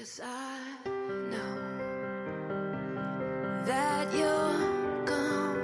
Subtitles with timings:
[0.00, 0.56] Yes, I
[1.28, 1.56] know
[3.66, 5.60] that you're gone,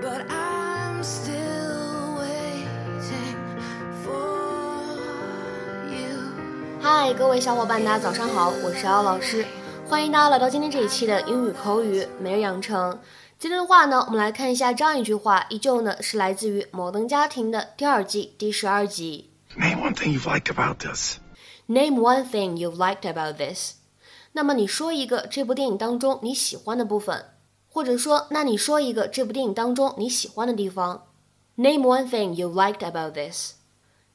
[0.00, 3.36] but I'm still waiting
[4.02, 4.96] for
[5.90, 6.16] you.
[6.80, 9.44] 嗨，各位小伙伴，大家早上好，我是姚老师，
[9.86, 12.98] 欢迎大家来到今天这一期的英语口语每日养成。
[13.38, 19.28] 今天的话呢，我们来看一下这样一句话，依旧呢是来自于《摩登家庭》的第二季第十二集。
[19.56, 21.18] Name one thing you've liked about this.
[21.69, 23.75] Name one thing you liked about this。
[24.33, 27.25] 那么你说一个这部电影当中你喜欢的部分，
[27.69, 31.07] 或者说，那你说一个这部电影当中你喜欢的地方。
[31.55, 33.53] Name one thing you liked about this.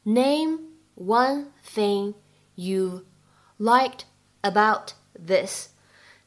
[0.04, 0.58] Name
[0.94, 2.14] one thing
[2.54, 3.06] you
[3.58, 4.00] liked
[4.42, 5.68] about this.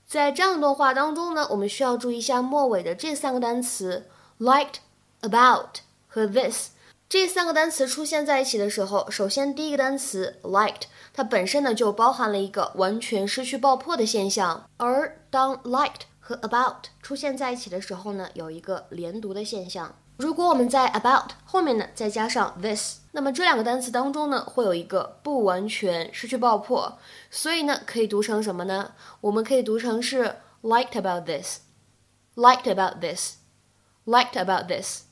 [0.07, 6.71] 在这样一段话当中呢，我们需要注意一下末尾的这三个单词 liked、about 和 this。
[7.08, 10.82] 这三个单词出现在一起的时候，首先第一个单词 liked，
[11.14, 19.94] 它本身呢就包含了一个完全失去爆破的现象，而当 liked 和 about 出现在一起的时候呢，有一个连读的现象。
[20.18, 26.98] 如果我们在 about 后面呢再加上 this，那么这两个单词当中呢会有一个不完全失去爆破，
[27.30, 28.92] 所以呢可以读成什么呢？
[29.22, 35.04] 我们可以读成是 liked about this，liked about this，liked about this。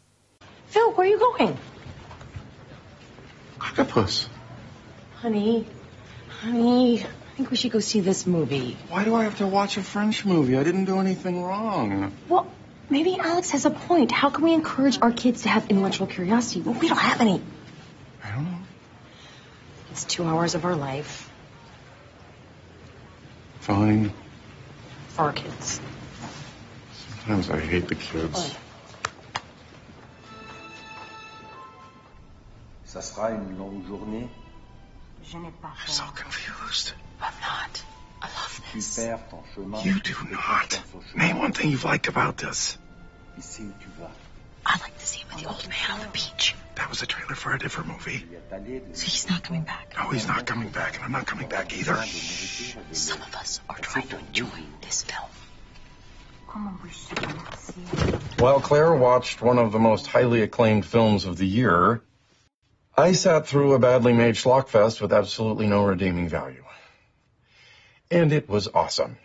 [0.70, 1.54] Phil, where are you going?
[3.66, 4.28] Octopus.
[5.16, 5.66] Honey,
[6.40, 8.76] honey, I think we should go see this movie.
[8.88, 10.56] Why do I have to watch a French movie?
[10.56, 12.12] I didn't do anything wrong.
[12.28, 12.50] Well,
[12.88, 14.12] maybe Alex has a point.
[14.12, 16.60] How can we encourage our kids to have intellectual curiosity?
[16.62, 17.42] Well, we don't have any.
[18.22, 18.58] I don't know.
[19.90, 21.28] It's two hours of our life
[23.60, 24.12] Fine.
[25.08, 25.80] for our kids.
[27.18, 28.54] Sometimes I hate the kids.
[32.96, 34.26] Ça sera une longue journée.
[35.22, 36.94] Je n'ai pas I'm so confused.
[37.20, 37.84] I'm not.
[38.22, 39.82] I love Tu perds ton chemin.
[39.84, 40.70] You do not.
[40.70, 41.26] tu penses au chemin.
[41.26, 42.78] Name one thing you've liked about this.
[43.34, 44.08] Tu sais où tu vas.
[44.64, 46.54] I like the scene with the old man on the beach.
[46.76, 48.20] That was a trailer for a different movie.
[48.20, 49.94] Tu y es allé de So he's not coming back.
[49.98, 51.92] No, he's not coming back, and I'm not coming back either.
[51.92, 55.28] de nourriture et de Some of us are trying to enjoy this film.
[58.38, 62.00] While Claire watched one of the most highly acclaimed films of the year,
[62.98, 66.64] I sat through a badly made schlockfest with absolutely no redeeming value.
[68.10, 69.16] And it was awesome.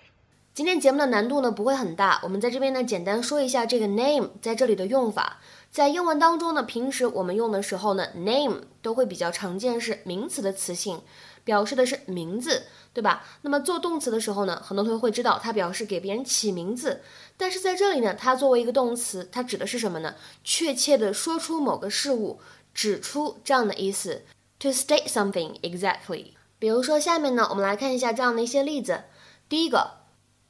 [0.54, 5.40] 今天节目的难度呢不会很大，我们在这边呢简单说一下这个 name 在这里的用法。
[5.70, 11.02] 在英文当中呢，平时我们用的时候呢，name 都会比较常见是名词的词性，
[11.46, 13.24] 表示的是名字，对吧？
[13.42, 17.02] 那么做动词的时候呢，很多同学会知道它表示给别人起名字，
[17.38, 20.14] 但是在这里呢，它作为一个动词，它指的是什么呢？
[20.44, 22.42] 确切的说出某个事物，
[22.74, 24.24] 指出这样的意思
[24.60, 26.34] ，to state something exactly。
[26.60, 29.04] 比如说下面呢，我们来看一下这样的一些例子。
[29.48, 30.02] 第一个。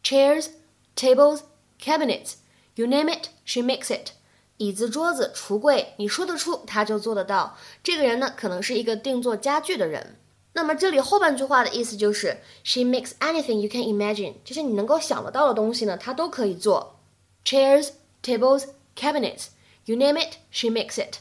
[0.04, 0.50] chairs,
[0.96, 1.42] tables,
[1.80, 2.38] cabinets,
[2.76, 4.14] you name it, she makes it.
[4.58, 7.56] 椅子、桌子、橱柜，你说得出，他就做得到。
[7.84, 10.18] 这个人呢，可能是一个定做家具的人。
[10.54, 17.00] 那么这里后半句话的意思就是 she makes anything you can imagine，就是你能够想得到的东西呢，她都可以做。
[17.46, 17.90] Chairs,
[18.24, 18.66] tables,
[18.96, 19.50] cabinets,
[19.86, 21.20] you name it, she makes it.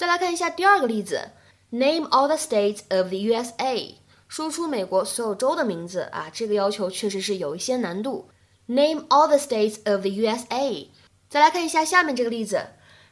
[0.00, 1.28] 再来看一下第二个例子
[1.70, 3.96] ，name all the states of the USA。
[4.28, 8.30] 说出美国所有州的名字啊，这个要求确实是有一些难度。
[8.64, 10.86] Name all the states of the USA。
[11.28, 12.68] 再来看一下下面这个例子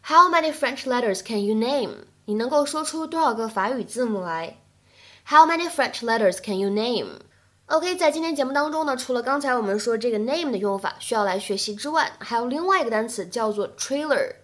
[0.06, 2.06] ，How many French letters can you name？
[2.24, 4.56] 你能够说出多少个法语字母来
[5.26, 14.36] ？How many French letters can you name？OK，、在今天节目当中呢，除了刚才我们说这个 name 的用法需要来学习之外，还有另外一个单词叫做 trailer。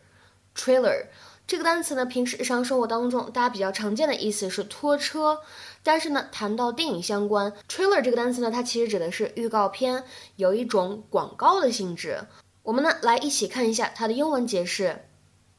[0.54, 1.06] trailer
[1.47, 5.41] 这个单词呢，平时日常生活当中大家比较常见的意思是拖车，
[5.82, 10.04] 但是呢，谈到电影相关，trailer 这个单词呢，它其实指的是预告片，
[10.37, 12.19] 有一种广告的性质。
[12.62, 15.04] 我们呢，来一起看一下它的英文解释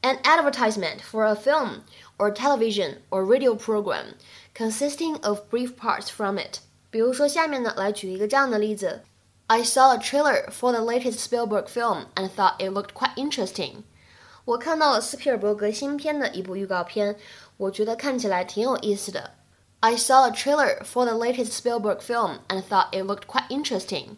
[0.02, 1.82] ：an advertisement for a film
[2.18, 4.16] or television or radio program
[4.56, 6.62] consisting of brief parts from it。
[6.90, 9.04] 比如说下面呢，来举一个这样的例子
[9.46, 13.84] ：I saw a trailer for the latest Spielberg film and thought it looked quite interesting。
[14.46, 17.18] 我看到了斯皮尔伯格新片的一部预告片，
[17.58, 19.32] 我觉得看起来挺有意思的。
[19.80, 24.18] I saw a trailer for the latest Spielberg film and thought it looked quite interesting。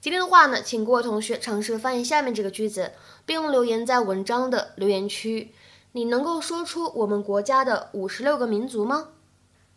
[0.00, 2.92] 今天的话呢，请各位同学尝试翻译下面这个句子，
[3.26, 5.52] 并留言在文章的留言区。
[5.92, 9.08] 你能够说出我们国家的五十六个民族吗？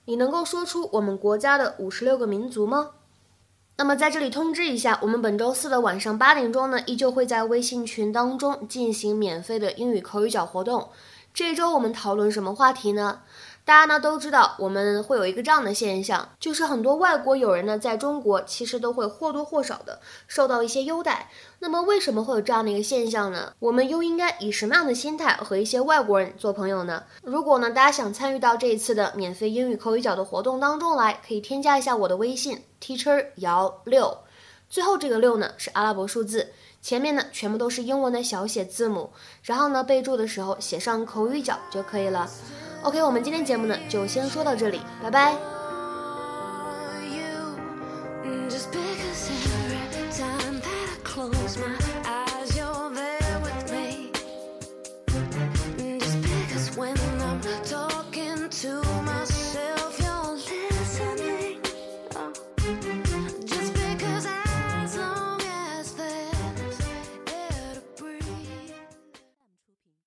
[0.06, 2.92] 你能够说出我们国家的五十六个民族吗？
[3.76, 10.90] 那么在这里通知一下，我们本周四的晚上八点钟呢，依旧会在微信群当中进行免费的英语口语角活动。
[11.34, 13.22] 这周我们讨论什么话题呢？
[13.66, 21.30] 大家呢都知道，我们会有一个这样的现象，就是很多外国友人呢在中国其实都会或多或少的受到一些优待。
[21.60, 23.54] 那么为什么会有这样的一个现象呢？
[23.60, 27.04] 我们又应该以什么样的心态和一些外国人做朋友呢？
[27.24, 34.18] 如果呢大家想参与到这一次的免费英语口语角的活动当中来，可以添加一下我的微信 teacher 姚六，
[34.70, 36.52] 最后这个六呢是阿拉伯数字。
[36.82, 39.10] 前面呢全部都是英文的小写字母，
[39.42, 42.30] 然后呢备注的时候写上口语角就可以了。
[42.84, 45.34] ok 我们今天节目呢就先说到这里拜拜
[48.50, 51.83] just time that i close my eyes